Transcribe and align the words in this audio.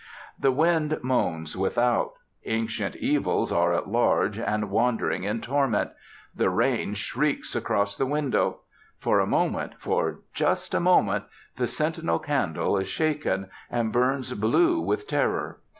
The 0.39 0.51
wind 0.51 0.97
moans 1.03 1.55
without; 1.55 2.13
ancient 2.45 2.95
evils 2.95 3.51
are 3.51 3.71
at 3.71 3.87
large 3.87 4.39
and 4.39 4.71
wandering 4.71 5.25
in 5.25 5.41
torment. 5.41 5.91
The 6.35 6.49
rain 6.49 6.95
shrieks 6.95 7.55
across 7.55 7.95
the 7.95 8.07
window. 8.07 8.61
For 8.97 9.19
a 9.19 9.27
moment, 9.27 9.73
for 9.77 10.21
just 10.33 10.73
a 10.73 10.79
moment, 10.79 11.25
the 11.57 11.67
sentinel 11.67 12.17
candle 12.17 12.77
is 12.77 12.87
shaken, 12.87 13.51
and 13.69 13.93
burns 13.93 14.33
blue 14.33 14.79
with 14.81 15.05
terror. 15.05 15.59